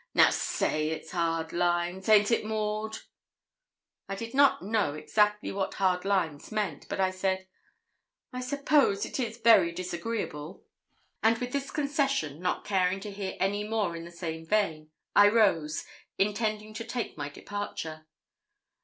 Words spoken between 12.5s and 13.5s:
caring to hear